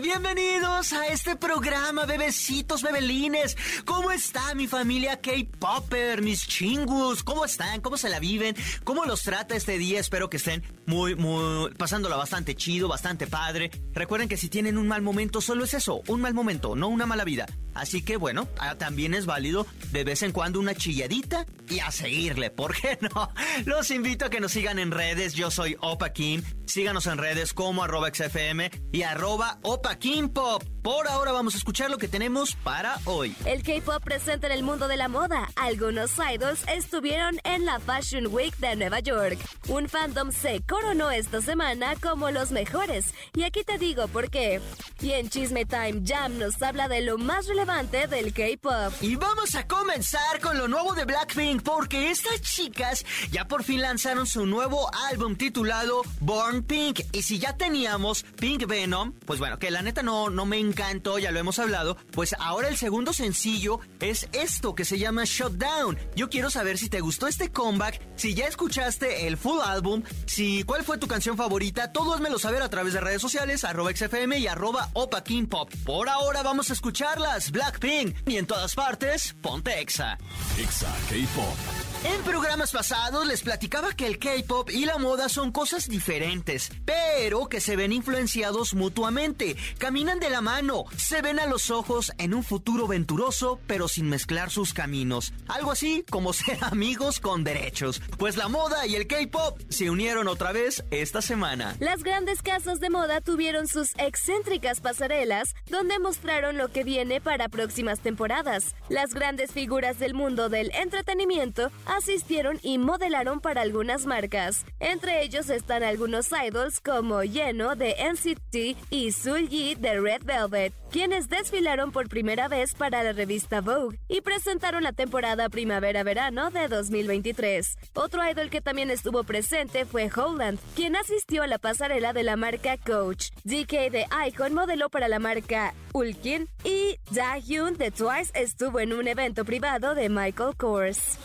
[0.00, 3.56] Bienvenidos a este programa, bebecitos, bebelines.
[3.84, 7.24] ¿Cómo está mi familia K-Popper, mis chingus?
[7.24, 7.80] ¿Cómo están?
[7.80, 8.54] ¿Cómo se la viven?
[8.84, 9.98] ¿Cómo los trata este día?
[9.98, 13.72] Espero que estén muy, muy, pasándola bastante chido, bastante padre.
[13.92, 17.06] Recuerden que si tienen un mal momento, solo es eso, un mal momento, no una
[17.06, 17.46] mala vida.
[17.74, 21.90] Así que bueno, ah, también es válido de vez en cuando una chilladita y a
[21.90, 23.30] seguirle, ¿por qué no?
[23.64, 27.54] Los invito a que nos sigan en redes, yo soy Opa Kim, síganos en redes
[27.54, 30.62] como arroba XFM y arroba Opa Kim Pop.
[30.82, 33.36] Por ahora vamos a escuchar lo que tenemos para hoy.
[33.44, 35.50] El K-pop presente en el mundo de la moda.
[35.56, 39.38] Algunos idols estuvieron en la Fashion Week de Nueva York.
[39.68, 43.12] Un fandom se coronó esta semana como los mejores.
[43.34, 44.62] Y aquí te digo por qué.
[45.02, 48.94] Y en Chisme Time Jam nos habla de lo más relevante del K-pop.
[49.02, 53.82] Y vamos a comenzar con lo nuevo de Blackpink porque estas chicas ya por fin
[53.82, 57.00] lanzaron su nuevo álbum titulado Born Pink.
[57.12, 61.18] Y si ya teníamos Pink Venom, pues bueno, que la neta no, no me encantó,
[61.18, 65.98] ya lo hemos hablado, pues ahora el segundo sencillo es esto que se llama Shutdown.
[66.16, 70.62] Yo quiero saber si te gustó este comeback, si ya escuchaste el full álbum, si
[70.62, 74.38] cuál fue tu canción favorita, todo házmelo saber a través de redes sociales, arroba XFM
[74.38, 75.70] y arroba Opa King Pop.
[75.84, 80.18] Por ahora vamos a escucharlas, Blackpink, y en todas partes, ponte Exa.
[80.58, 81.89] Exa K-Pop.
[82.02, 87.46] En programas pasados les platicaba que el K-pop y la moda son cosas diferentes, pero
[87.50, 92.32] que se ven influenciados mutuamente, caminan de la mano, se ven a los ojos en
[92.32, 95.34] un futuro venturoso, pero sin mezclar sus caminos.
[95.46, 98.00] Algo así como ser amigos con derechos.
[98.16, 101.76] Pues la moda y el K-pop se unieron otra vez esta semana.
[101.80, 107.50] Las grandes casas de moda tuvieron sus excéntricas pasarelas, donde mostraron lo que viene para
[107.50, 108.74] próximas temporadas.
[108.88, 114.64] Las grandes figuras del mundo del entretenimiento asistieron y modelaron para algunas marcas.
[114.78, 121.28] Entre ellos están algunos idols como Yeno de NCT y Sulji de Red Velvet, quienes
[121.28, 127.76] desfilaron por primera vez para la revista Vogue y presentaron la temporada primavera-verano de 2023.
[127.94, 132.36] Otro idol que también estuvo presente fue Holland, quien asistió a la pasarela de la
[132.36, 133.30] marca Coach.
[133.44, 139.08] DK de Icon modeló para la marca Ulkin y Dahyun de Twice estuvo en un
[139.08, 141.18] evento privado de Michael Kors.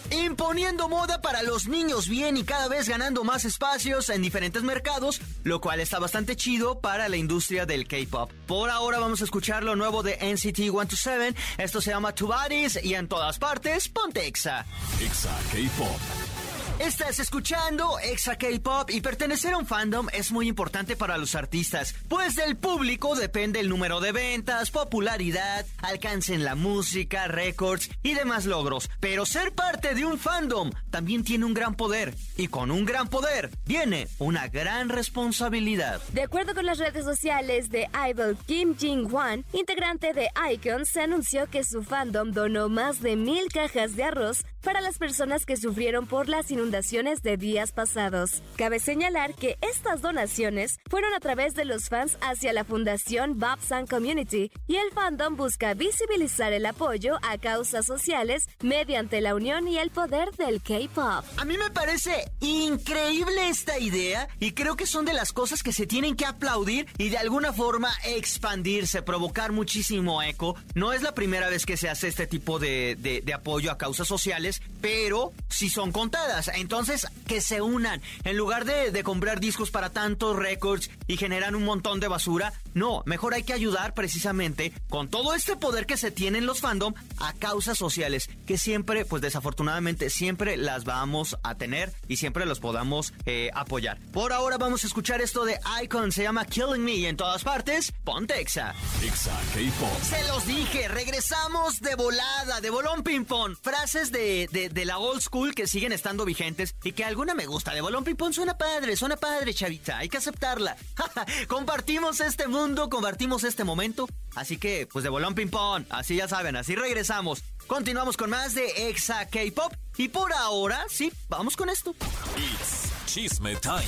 [0.55, 5.19] Imponiendo moda para los niños bien y cada vez ganando más espacios en diferentes mercados,
[5.43, 8.31] lo cual está bastante chido para la industria del K-pop.
[8.47, 11.35] Por ahora vamos a escuchar lo nuevo de NCT 127.
[11.57, 14.65] Esto se llama Two Bodies y en todas partes, ponte Exa.
[15.01, 16.34] Exa K-Pop.
[16.79, 21.95] Estás escuchando Exa K-Pop y pertenecer a un fandom es muy importante para los artistas,
[22.09, 28.13] pues del público depende el número de ventas, popularidad, alcance en la música, récords y
[28.13, 28.89] demás logros.
[28.99, 33.07] Pero ser parte de un fandom también tiene un gran poder y con un gran
[33.07, 36.01] poder viene una gran responsabilidad.
[36.11, 41.49] De acuerdo con las redes sociales de idol Kim Jin-hwan, integrante de Icon, se anunció
[41.49, 46.05] que su fandom donó más de mil cajas de arroz para las personas que sufrieron
[46.07, 48.41] por las inundaciones de días pasados.
[48.55, 53.85] Cabe señalar que estas donaciones fueron a través de los fans hacia la fundación Babsan
[53.87, 59.77] Community y el fandom busca visibilizar el apoyo a causas sociales mediante la unión y
[59.77, 61.23] el poder del K-pop.
[61.37, 65.71] A mí me parece increíble esta idea y creo que son de las cosas que
[65.73, 70.55] se tienen que aplaudir y de alguna forma expandirse, provocar muchísimo eco.
[70.73, 73.77] No es la primera vez que se hace este tipo de, de- de apoyo a
[73.77, 76.49] causas sociales, pero sí son contadas.
[76.55, 78.01] Entonces, que se unan.
[78.23, 82.53] En lugar de, de comprar discos para tantos récords y generan un montón de basura,
[82.73, 86.61] no, mejor hay que ayudar precisamente con todo este poder que se tiene en los
[86.61, 92.45] fandom a causas sociales, que siempre, pues desafortunadamente, siempre las vamos a tener y siempre
[92.45, 93.99] los podamos eh, apoyar.
[94.11, 97.43] Por ahora vamos a escuchar esto de Icon, se llama Killing Me y en todas
[97.43, 98.73] partes, ponte Exa.
[99.03, 100.01] Exa K-Pop.
[100.03, 103.55] Se los dije, regresamos de volada, de bolón ping-pong.
[103.61, 106.44] Frases de, de, de la old school que siguen estando vigentes
[106.83, 107.73] y que alguna me gusta.
[107.73, 109.97] De bolón ping-pong suena padre, suena padre, chavita.
[109.97, 110.75] Hay que aceptarla.
[111.47, 114.07] compartimos este mundo, compartimos este momento.
[114.35, 117.43] Así que, pues de bolón ping-pong, así ya saben, así regresamos.
[117.67, 119.73] Continuamos con más de Exa K-Pop.
[119.97, 121.95] Y por ahora, sí, vamos con esto.
[122.37, 123.83] It's Chisme Time.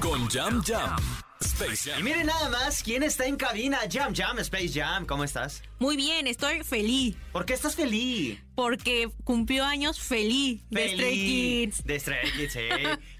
[0.00, 0.96] Con Jam Jam.
[1.40, 2.04] Space Y Jam.
[2.04, 3.78] miren nada más quién está en cabina.
[3.90, 5.62] Jam Jam, Space Jam, ¿cómo estás?
[5.78, 7.16] Muy bien, estoy feliz.
[7.32, 8.40] ¿Por qué estás feliz?
[8.54, 11.84] Porque cumplió años feliz de Stray Kids.
[11.84, 12.60] De Stray Kids, sí.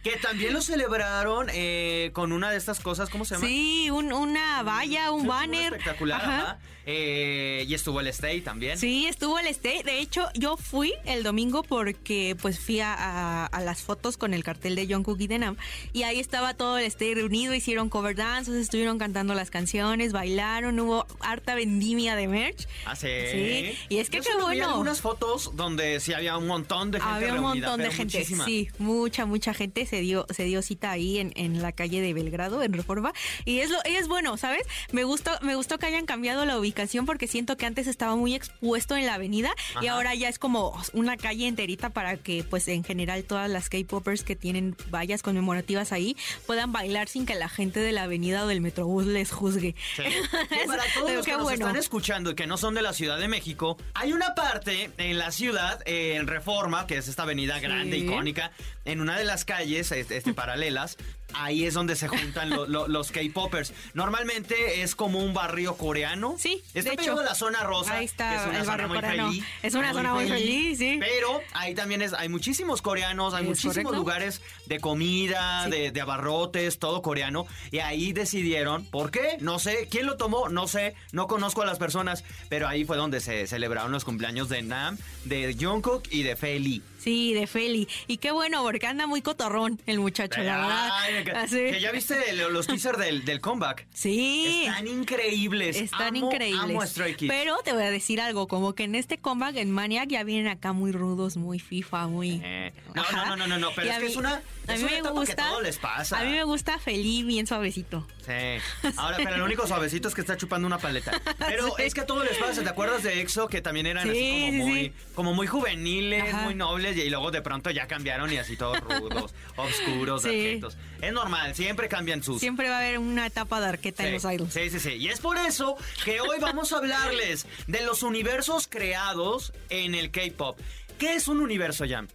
[0.02, 3.46] que también lo celebraron eh, con una de estas cosas, ¿cómo se llama?
[3.46, 5.74] Sí, una valla, un banner.
[5.74, 6.58] Espectacular, ajá.
[6.90, 8.78] Eh, y estuvo el Stay también.
[8.78, 9.82] Sí, estuvo el Stay.
[9.82, 14.74] De hecho, yo fui el domingo porque pues fui a, las fotos con el cartel
[14.74, 15.56] de Jungkook y de Nam.
[15.92, 20.78] Y ahí estaba todo el Stay reunido, hicieron cover dances, estuvieron cantando las canciones, bailaron,
[20.80, 22.66] hubo harta vendimia de merch.
[22.84, 23.08] Ah, sí.
[23.30, 23.78] Sí.
[23.88, 24.48] Y es que qué bueno.
[24.48, 28.24] Vi algunas fotos donde sí había un montón de gente Había un montón de gente,
[28.24, 28.68] sí.
[28.78, 32.62] Mucha, mucha gente se dio, se dio cita ahí en, en la calle de Belgrado,
[32.62, 33.12] en Reforma.
[33.44, 34.62] Y es, lo, es bueno, ¿sabes?
[34.92, 38.34] Me gustó, me gustó que hayan cambiado la ubicación porque siento que antes estaba muy
[38.34, 39.50] expuesto en la avenida
[39.80, 43.68] y ahora ya es como una calle enterita para que pues en general todas las
[43.68, 46.16] K-popers que tienen vallas conmemorativas ahí
[46.46, 49.74] puedan bailar sin que la gente de la avenida o del metrobús les juzgue.
[50.66, 53.28] para todos los que nos están escuchando y que no son de la Ciudad de
[53.28, 58.52] México, hay una parte en la ciudad, en Reforma, que es esta avenida grande, icónica,
[58.84, 60.96] en una de las calles este, este paralelas,
[61.34, 63.72] ahí es donde se juntan los K-popers.
[63.94, 66.36] Normalmente es como un barrio coreano.
[66.38, 67.94] Sí, está de hecho, la zona rosa.
[67.94, 69.44] Ahí está es una el zona muy feliz.
[69.62, 70.96] Es una zona muy feliz, sí.
[71.00, 76.78] Pero ahí también es, hay muchísimos coreanos, hay muchísimos lugares de comida, de, de, abarrotes,
[76.78, 77.46] todo coreano.
[77.70, 79.36] Y ahí decidieron, ¿por qué?
[79.40, 79.88] No sé.
[79.90, 80.48] ¿Quién lo tomó?
[80.48, 80.94] No sé.
[81.12, 82.24] No conozco a las personas.
[82.48, 86.82] Pero ahí fue donde se celebraron los cumpleaños de Nam, de Jungkook y de Feli.
[86.98, 87.88] Sí, de Feli.
[88.06, 91.17] Y qué bueno, porque anda muy cotorrón el muchacho, la verdad.
[91.48, 92.16] Que ya viste
[92.50, 93.86] los teasers del, del, comeback.
[93.92, 94.64] Sí.
[94.66, 95.76] Están increíbles.
[95.76, 96.62] Están amo, increíbles.
[96.62, 97.32] Amo Stray Kids.
[97.32, 100.48] Pero te voy a decir algo, como que en este comeback en Maniac ya vienen
[100.48, 102.40] acá muy rudos, muy FIFA, muy...
[102.44, 104.42] Eh, no, no, no, no, no, pero es que es una...
[104.68, 106.18] a mí me gusta, que todo les pasa.
[106.20, 108.06] A mí me gusta Feli bien suavecito.
[108.24, 108.90] Sí.
[108.96, 111.20] Ahora, pero lo único suavecito es que está chupando una paleta.
[111.38, 112.62] Pero es que a todo les pasa.
[112.62, 113.48] ¿Te acuerdas de EXO?
[113.48, 116.96] Que también eran así como muy, como muy juveniles, muy nobles.
[116.96, 120.60] Y luego de pronto ya cambiaron y así todos rudos, oscuros, sí.
[121.00, 122.40] Es normal, siempre cambian sus.
[122.40, 124.52] Siempre va a haber una etapa de arqueta en los idols.
[124.52, 124.92] Sí, sí, sí.
[124.94, 130.10] Y es por eso que hoy vamos a hablarles de los universos creados en el
[130.10, 130.58] K-pop.
[130.98, 132.08] ¿Qué es un universo, Jam?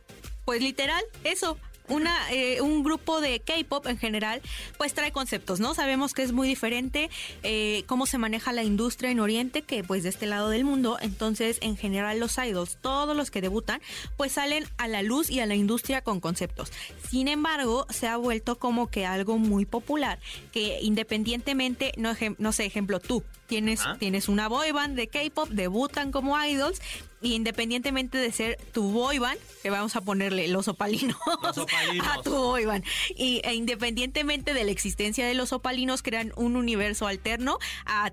[0.45, 1.57] Pues literal, eso
[1.87, 4.41] una, eh, un grupo de K-pop en general,
[4.77, 5.73] pues trae conceptos, ¿no?
[5.73, 7.09] Sabemos que es muy diferente
[7.43, 10.97] eh, cómo se maneja la industria en Oriente que pues de este lado del mundo.
[11.01, 13.81] Entonces, en general, los idols, todos los que debutan,
[14.17, 16.71] pues salen a la luz y a la industria con conceptos.
[17.09, 20.19] Sin embargo, se ha vuelto como que algo muy popular,
[20.51, 26.11] que independientemente, no, no sé, ejemplo, tú tienes, tienes una boy band de K-pop, debutan
[26.11, 26.81] como idols
[27.31, 31.17] independientemente de ser tu boy band, que vamos a ponerle los opalinos,
[32.03, 32.83] a tu boy band,
[33.15, 38.11] y, e independientemente de la existencia de los opalinos, crean un universo alterno a,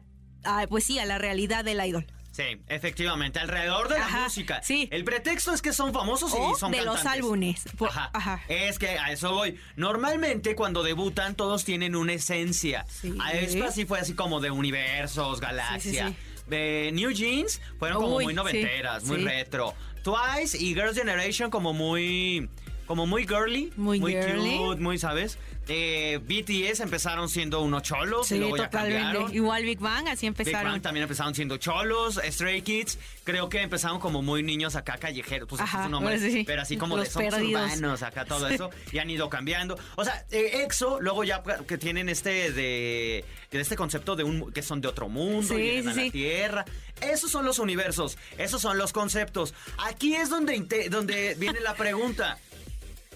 [0.68, 2.06] pues sí, a la realidad del idol.
[2.32, 4.62] Sí, efectivamente, alrededor de la música.
[4.62, 4.88] Sí.
[4.92, 7.64] El pretexto es que son famosos y son de los álbumes.
[8.12, 8.42] Ajá.
[8.48, 9.58] Es que a eso voy.
[9.76, 12.86] Normalmente cuando debutan todos tienen una esencia.
[13.20, 16.14] A esto así fue así como de universos, galaxia.
[16.48, 19.74] New Jeans fueron como muy noventeras, muy retro.
[20.02, 22.48] Twice y Girls' Generation como muy
[22.86, 25.38] como muy girly, muy, cute, muy, ¿sabes?
[25.72, 29.32] Eh, BTS empezaron siendo unos cholos y luego ya cambiaron.
[29.32, 30.62] Igual Big Bang, así empezaron.
[30.62, 32.20] Big Bang también empezaron siendo cholos.
[32.24, 36.44] Stray Kids, creo que empezaron como muy niños acá callejeros, pues es su nombre, pues
[36.44, 39.78] pero así como de son urbanos, acá todo eso, y han ido cambiando.
[39.94, 44.62] O sea, eh, EXO, luego ya que tienen este de, este concepto de un que
[44.62, 46.64] son de otro mundo, y vienen a la Tierra.
[47.00, 49.54] Esos son los universos, esos son los conceptos.
[49.78, 52.38] Aquí es donde, donde viene la pregunta.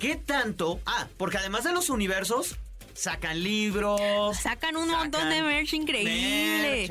[0.04, 0.80] ¿Qué tanto?
[0.84, 2.58] Ah, porque además de los universos,
[2.94, 4.36] sacan libros.
[4.36, 6.88] Sacan un montón de merch increíble.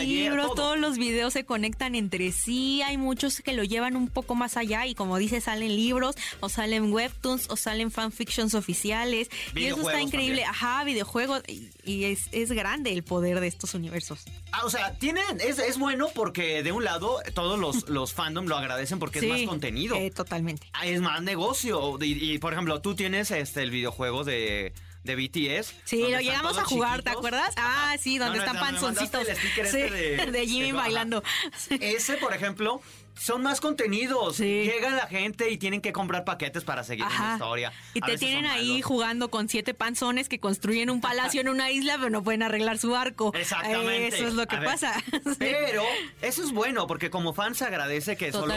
[0.00, 2.82] libros, todos los videos se conectan entre sí.
[2.82, 6.48] Hay muchos que lo llevan un poco más allá y como dice, salen libros o
[6.48, 9.30] salen webtoons o salen fanfictions oficiales.
[9.54, 10.44] Y eso está increíble.
[10.44, 11.42] Ajá, videojuegos.
[11.84, 14.24] Y, es, es, grande el poder de estos universos.
[14.52, 18.46] Ah, o sea, tienen, es, es bueno porque de un lado todos los, los fandom
[18.46, 19.96] lo agradecen porque es más contenido.
[19.96, 20.66] Eh, totalmente.
[20.72, 21.98] Ah, es más negocio.
[22.00, 24.72] Y, y, por ejemplo, tú tienes este el videojuego de
[25.04, 25.74] de BTS.
[25.84, 27.54] Sí, lo llegamos a jugar, ¿te acuerdas?
[27.56, 29.26] Ah, sí, donde están panzoncitos.
[29.28, 29.90] Este
[30.30, 31.22] de, Jimmy bailando.
[31.68, 32.80] Ese, por ejemplo,
[33.20, 34.36] son más contenidos.
[34.36, 34.64] Sí.
[34.64, 37.32] Llega la gente y tienen que comprar paquetes para seguir en la Ajá.
[37.34, 37.72] historia.
[37.92, 41.70] Y A te tienen ahí jugando con siete panzones que construyen un palacio en una
[41.70, 43.32] isla, pero no pueden arreglar su barco.
[43.34, 44.08] Exactamente.
[44.16, 44.94] Eso es lo que A pasa.
[45.38, 45.82] Pero
[46.22, 48.54] eso es bueno porque como fan se agradece que solo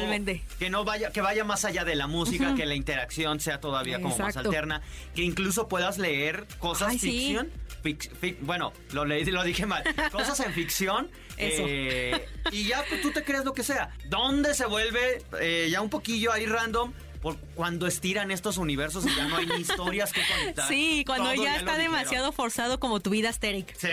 [0.59, 4.01] que no vaya que vaya más allá de la música, que la interacción sea todavía
[4.01, 4.81] como más alterna,
[5.15, 7.37] que incluso puedas leer cosas Ay, sí.
[7.83, 8.15] Ficción.
[8.15, 9.83] fic- fic- bueno, lo leí, lo dije mal.
[10.11, 11.11] Cosas en ficción.
[11.37, 11.63] Eso.
[11.67, 13.91] eh, y ya pues, tú te crees lo que sea.
[14.09, 16.93] ¿Dónde se vuelve eh, ya un poquillo ahí random?
[17.21, 20.67] Por cuando estiran estos universos y ya no hay ni historias que conectar.
[20.67, 23.79] Sí, cuando Todo ya está demasiado forzado como tu vida Asterix.
[23.79, 23.87] Sí,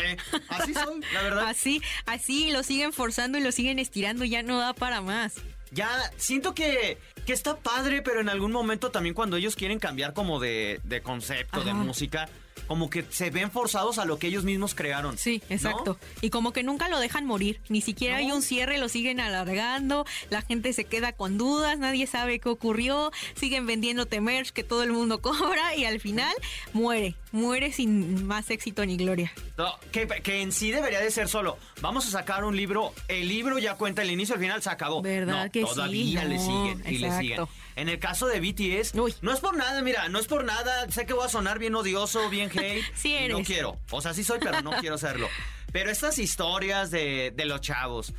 [0.49, 1.47] así soy, la verdad.
[1.47, 5.35] Así, así lo siguen forzando y lo siguen estirando y ya no da para más.
[5.70, 10.12] Ya, siento que, que está padre, pero en algún momento también cuando ellos quieren cambiar
[10.12, 12.28] como de, de concepto, de música,
[12.67, 15.19] como que se ven forzados a lo que ellos mismos crearon.
[15.19, 15.55] Sí, ¿no?
[15.55, 15.99] exacto.
[16.21, 20.07] Y como que nunca lo dejan morir, ni siquiera hay un cierre, lo siguen alargando,
[20.31, 24.83] la gente se queda con dudas, nadie sabe qué ocurrió, siguen vendiéndote merch que todo
[24.83, 26.35] el mundo cobra y al final
[26.73, 29.33] muere, muere sin más éxito ni gloria.
[29.57, 31.59] No, que, que en sí debería de ser solo.
[31.81, 35.03] Vamos a sacar un libro, el libro ya cuenta el inicio, al final se acabó.
[35.03, 35.67] ¿Verdad No, que sí?
[35.67, 37.41] todavía le No, siguen y le siguen.
[37.77, 39.15] En el caso de BTS, Uy.
[39.23, 40.91] no es por nada, mira, no es por nada.
[40.91, 42.85] Sé que voy a sonar bien odioso, bien hate.
[42.95, 43.47] Sí y No eres.
[43.47, 43.79] quiero.
[43.91, 45.29] O sea, sí soy, pero no quiero serlo.
[45.73, 48.13] Pero estas historias de, de los chavos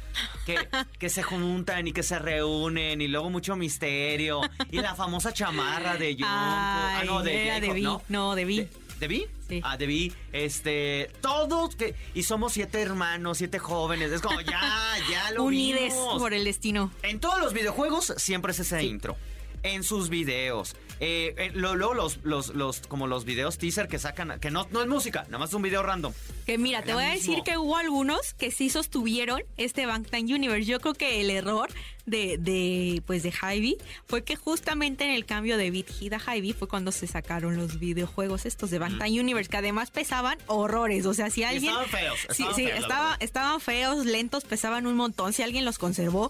[0.46, 0.56] que,
[0.98, 4.40] que se juntan y que se reúnen y luego mucho misterio
[4.72, 6.28] y la famosa chamarra de Jungkook.
[6.30, 7.82] ah, no, de de V.
[7.82, 8.02] ¿no?
[8.08, 8.70] No, de V.
[9.02, 9.30] ¿De, de V?
[9.50, 9.62] Sí.
[9.64, 10.14] Ah, de.
[10.32, 14.12] Este, todos que y somos siete hermanos, siete jóvenes.
[14.12, 14.62] Es como ya,
[15.12, 16.20] ya lo Unides vimos.
[16.22, 16.92] por el destino.
[17.04, 19.18] En todos los videojuegos siempre es ese intro.
[19.64, 20.76] En sus videos.
[21.04, 24.68] Eh, eh, lo- luego los, los, los, como los videos teaser que sacan, que no,
[24.70, 26.14] no es música, nada más es un video random.
[26.46, 30.66] Que mira, te voy a decir que hubo algunos que sí sostuvieron este Bangtan Universe.
[30.66, 31.70] Yo creo que el error
[32.06, 36.20] de, de pues de Hybe fue que justamente en el cambio de Beat Hit a
[36.20, 41.08] Hybe fue cuando se sacaron los videojuegos estos de Bangtan Universe, que además pesaban horrores.
[41.08, 41.66] O sea, si alguien.
[41.74, 45.34] estaban feos, Sí, estaban sí, feos, la estaba- estaban feos, lentos, pesaban un montón.
[45.34, 46.30] Si alguien los conservó.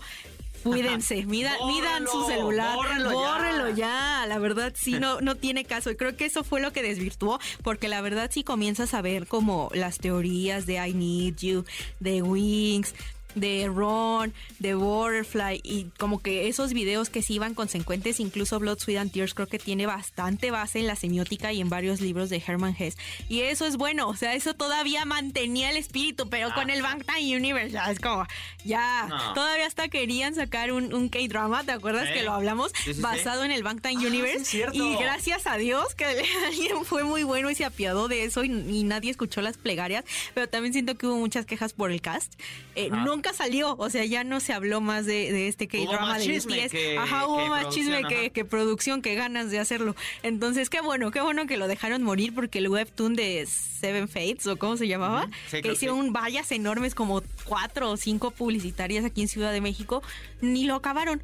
[0.63, 3.15] Cuídense, mida- midan su celular, bórrenlo ya.
[3.18, 6.72] bórrenlo ya, la verdad sí no no tiene caso y creo que eso fue lo
[6.72, 11.36] que desvirtuó porque la verdad sí comienzas a ver como las teorías de I Need
[11.38, 11.65] You,
[12.00, 12.94] de Wings,
[13.36, 18.80] de Ron, de Butterfly y como que esos videos que sí iban consecuentes, incluso Blood,
[18.80, 22.30] Sweat and Tears creo que tiene bastante base en la semiótica y en varios libros
[22.30, 22.98] de Herman Hesse
[23.30, 27.18] y eso es bueno, o sea, eso todavía mantenía el espíritu, pero con el Bangtan
[27.24, 28.26] Universe ya es como,
[28.64, 29.34] ya, No.
[29.34, 32.72] todavía hasta querían sacar un, un K-drama, ¿te acuerdas que lo hablamos?
[32.76, 33.02] Sí, sí, sí.
[33.02, 36.06] basado en el Bangtan Ah, Universe y gracias a Dios que
[36.48, 40.06] alguien fue muy bueno y se apiadó de eso y, y nadie escuchó las plegarias,
[40.34, 42.34] pero también siento que hubo muchas quejas por el cast.
[42.76, 42.90] Eh.
[43.22, 46.58] Nunca salió, o sea, ya no se habló más de, de este K-drama de chisme
[46.66, 46.72] BTS.
[46.72, 48.08] que- Ajá, hubo que más chisme ajá.
[48.08, 49.96] que, que producción, que ganas de hacerlo.
[50.24, 54.48] Entonces, qué bueno, qué bueno que lo dejaron morir porque el webtoon de Seven Fates,
[54.48, 55.30] o cómo se llamaba.
[55.51, 60.01] Sí, que hicieron vallas enormes como cuatro o cinco publicitarias aquí en Ciudad de México,
[60.42, 61.22] ni lo acabaron.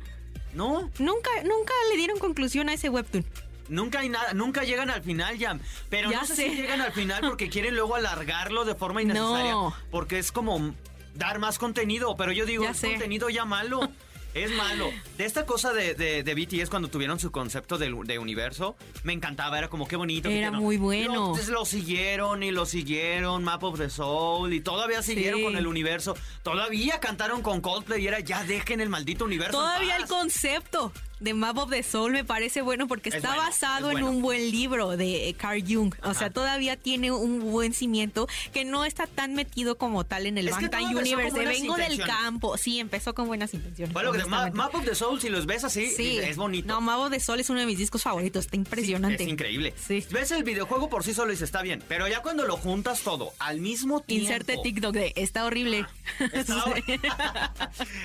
[0.54, 3.26] No, Nunca, nunca le dieron conclusión a ese webtoon.
[3.70, 5.60] nunca hay nada, nunca llegan al final ya.
[5.90, 6.50] Pero Ya no sé, sé.
[6.50, 9.52] si llegan al final porque quieren luego alargarlo de forma innecesaria.
[9.52, 9.74] No.
[9.92, 10.74] Porque es como
[11.18, 12.16] dar más contenido.
[12.18, 13.90] Pero yo digo, Ya es contenido ya malo.
[14.34, 14.92] Es malo.
[15.18, 19.14] De esta cosa de, de, de BTS cuando tuvieron su concepto de, de universo, me
[19.14, 19.58] encantaba.
[19.58, 20.30] Era como qué bonito.
[20.30, 21.34] Era muy bueno.
[21.36, 25.46] Lo, lo siguieron y lo siguieron, Map of the Soul, y todavía siguieron Sí.
[25.46, 26.16] con el universo.
[26.44, 29.58] Todavía cantaron con Coldplay y era ya dejen el maldito universo.
[29.58, 30.12] en Todavía el paz".
[30.12, 33.98] concepto de Map of the Soul me parece bueno porque Es está bueno, basado es
[33.98, 35.94] en un buen libro de Carl Jung.
[36.04, 40.38] O sea, todavía tiene un buen cimiento que no está tan metido como tal en
[40.38, 41.38] el con Universe.
[41.46, 42.58] Vengo del campo.
[42.58, 43.94] Sí, empezó con buenas intenciones.
[43.94, 44.50] Bueno, que Ma-.
[44.52, 46.68] Map of the Soul, si los ves así, Sí, es bonito.
[46.68, 48.46] No, Map of the Soul es uno de mis discos favoritos.
[48.46, 49.24] Está impresionante.
[49.24, 49.74] Es increíble.
[49.78, 50.06] Sí.
[50.12, 51.84] Ves el videojuego por sí solo y dices, está bien.
[51.88, 54.24] Pero ya cuando lo juntas todo al mismo tiempo.
[54.24, 55.86] Inserte TikTok de está horrible.
[56.34, 56.94] Está, Sí.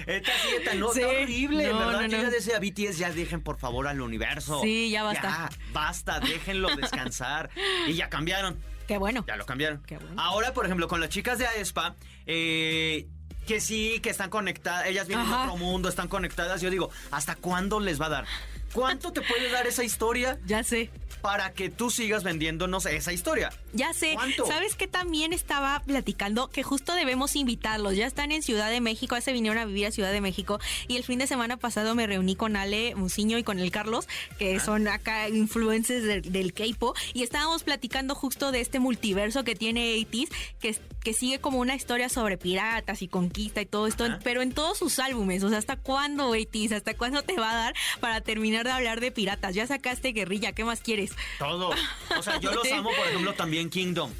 [0.07, 1.00] Esta sí, esta no, Sí.
[1.00, 1.64] está horrible.
[1.64, 4.61] en No, verdad, no, yo ya decía BTS, ya dejen por favor al universo.
[4.63, 5.23] Sí, ya basta.
[5.51, 7.51] Ya, basta, déjenlo descansar.
[7.89, 8.57] y ya cambiaron.
[8.87, 9.25] Qué bueno.
[9.27, 9.83] Ya lo cambiaron.
[9.83, 10.23] Qué bueno.
[10.23, 13.09] Ahora, por ejemplo, con las chicas de aespa, eh,
[13.47, 16.61] que sí, que están conectadas, ellas vienen de otro mundo, están conectadas.
[16.61, 18.27] Yo digo, ¿hasta cuándo les va a dar?
[18.73, 20.38] ¿Cuánto te puede dar esa historia?
[20.47, 20.91] Ya sé.
[21.21, 23.50] para que tú sigas vendiéndonos esa historia.
[23.73, 24.14] Ya sé.
[24.14, 24.45] ¿Cuánto?
[24.45, 26.49] ¿Sabes qué también estaba platicando?
[26.49, 27.95] Que justo debemos invitarlos.
[27.95, 30.59] Ya están en Ciudad de México, se vinieron a vivir a Ciudad de México.
[30.88, 34.09] Y el fin de semana pasado me reuní con Ale Musiño y con el Carlos,
[34.37, 36.97] que son acá influencers del, del K-pop.
[37.14, 41.76] Y estábamos platicando justo de este multiverso que tiene 80s, que, que sigue como una
[41.76, 45.45] historia sobre piratas y conquista y todo esto, pero en todos sus álbumes.
[45.45, 46.73] O sea, ¿hasta cuándo, 80s?
[46.73, 49.54] ¿Hasta cuándo te va a dar para terminar de hablar de piratas?
[49.54, 51.12] Ya sacaste guerrilla, ¿qué más quieres?
[51.38, 51.71] Todo.
[52.16, 54.11] O sea, yo los amo, por ejemplo, también Kingdom.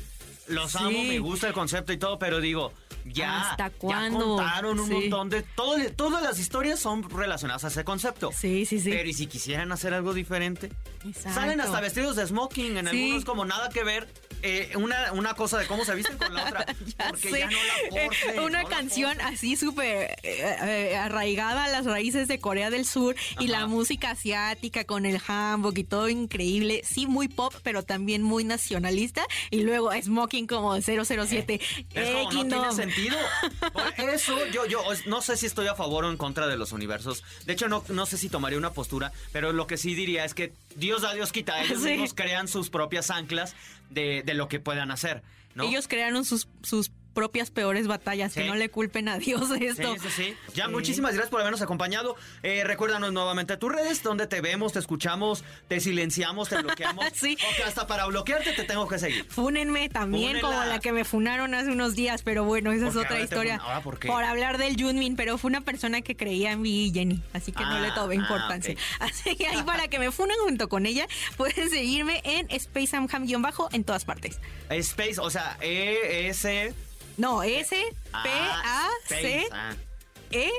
[0.49, 2.73] Los amo, me gusta el concepto y todo, pero digo,
[3.05, 4.37] ya, ¿Hasta ya cuándo?
[4.37, 4.93] contaron un Sí.
[4.95, 5.43] montón de...
[5.43, 8.31] Todo, todas las historias son relacionadas a ese concepto.
[8.37, 8.91] Sí, sí, sí.
[8.91, 10.71] Pero ¿y si quisieran hacer algo diferente?
[11.07, 11.35] Exacto.
[11.41, 13.03] Salen hasta vestidos de smoking, en Sí.
[13.05, 14.09] algunos como nada que ver.
[14.45, 16.67] eh, una, una cosa de cómo se visten con la otra.
[16.99, 17.39] Ya porque sé.
[17.39, 18.01] ya no la
[18.35, 23.15] Eh, Una no canción así súper eh, arraigada a las raíces de Corea del Sur
[23.39, 26.83] y la música asiática con el hanbok y todo increíble.
[26.85, 29.23] Sí, muy pop, pero también muy nacionalista.
[29.53, 31.61] Y luego Smoking como 007.
[31.61, 32.57] Es Eh, como, no tiene.
[32.95, 33.17] Sentido.
[34.13, 37.23] Eso, yo, yo no sé si estoy a favor o en contra de los universos.
[37.47, 40.35] De hecho, no, no sé si tomaría una postura, pero lo que sí diría es
[40.35, 41.63] que Dios da, Dios quita.
[41.63, 41.91] Ellos Sí.
[41.91, 43.55] mismos crean sus propias anclas
[43.91, 45.23] de, de lo que puedan hacer,
[45.55, 45.65] ¿no?
[45.65, 48.35] Ellos crearon sus, sus propias peores batallas.
[48.35, 49.95] Que no le culpen a Dios esto.
[50.03, 50.35] sí, sí.
[50.55, 52.17] Ya, muchísimas gracias por habernos acompañado.
[52.43, 57.05] Eh, recuérdanos nuevamente tus redes, donde te vemos, te escuchamos, te silenciamos, te bloqueamos.
[57.15, 57.37] Sí.
[57.63, 59.25] O hasta para bloquearte te tengo que seguir.
[59.29, 60.49] Fúnenme también Fúnenla.
[60.49, 63.59] como la que me funaron hace unos días, pero bueno, esa es ¿Por otra historia.
[63.59, 64.09] fun- ahora por qué?
[64.11, 67.63] hablar del Junmin, pero fue una persona que creía en mí y Jenny, así que
[67.63, 68.75] no Ah, le tomé ah, importancia.
[69.01, 72.97] Así que ahí para que me funen junto con ella, pueden seguirme en Space
[73.39, 74.39] bajo en todas partes.
[74.71, 76.75] Space, o sea, E, S...
[77.17, 77.77] No, S
[78.13, 79.75] ah, P A C ah.
[80.31, 80.51] E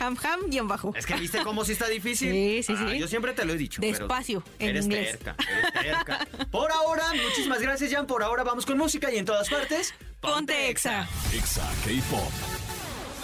[0.00, 0.92] ham ham guion bajo.
[0.96, 2.30] Es que viste cómo sí está difícil.
[2.32, 2.98] Sí, sí, Ah, sí.
[2.98, 3.80] Yo siempre te lo he dicho.
[3.80, 5.18] pero Despacio, en eres inglés.
[5.18, 5.72] terca, eres
[6.04, 6.26] terca.
[6.50, 8.06] Por ahora, muchísimas gracias, Jan.
[8.06, 9.94] Por ahora vamos con música y en todas partes.
[10.20, 11.08] Ponte exa.
[11.32, 12.30] Exa K-Pop.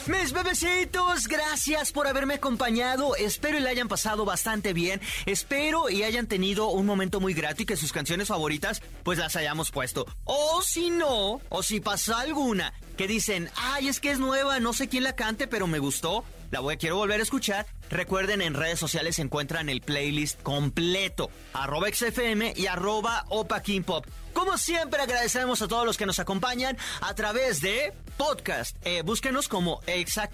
[0.08, 3.14] Mis bebecitos, gracias por haberme acompañado.
[3.14, 5.02] Espero y la hayan pasado bastante bien.
[5.26, 9.36] Espero y hayan tenido un momento muy grato y que sus canciones favoritas pues las
[9.36, 10.06] hayamos puesto.
[10.24, 14.72] O si no, o si pasa alguna que dicen, ay, es que es nueva, no
[14.72, 16.24] sé quién la cante, pero me gustó.
[16.50, 17.66] La voy quiero volver a escuchar.
[17.90, 21.30] Recuerden, en redes sociales se encuentran el playlist completo.
[21.52, 24.06] Arroba XFM y arroba Opa Pop.
[24.32, 28.76] Como siempre, agradecemos a todos los que nos acompañan a través de podcast.
[28.84, 30.28] Eh, búsquenos como Exa.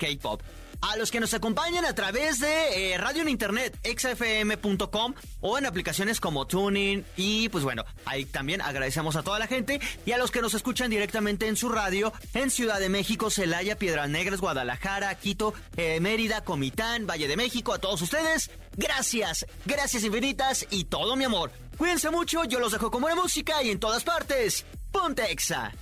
[0.86, 5.64] A los que nos acompañan a través de eh, radio en internet, exafm.com o en
[5.64, 7.02] aplicaciones como Tuning.
[7.16, 10.52] Y pues bueno, ahí también agradecemos a toda la gente y a los que nos
[10.52, 16.00] escuchan directamente en su radio en Ciudad de México, Celaya, Piedras Negras, Guadalajara, Quito, eh,
[16.00, 17.72] Mérida, Comitán, Valle de México.
[17.72, 21.50] A todos ustedes, gracias, gracias infinitas y todo mi amor.
[21.78, 24.66] Cuídense mucho, yo los dejo con buena música y en todas partes.
[24.92, 25.72] Ponte Exa.